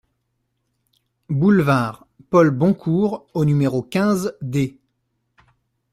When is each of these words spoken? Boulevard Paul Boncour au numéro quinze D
Boulevard 1.29 2.07
Paul 2.31 2.49
Boncour 2.49 3.27
au 3.35 3.45
numéro 3.45 3.83
quinze 3.83 4.35
D 4.41 4.79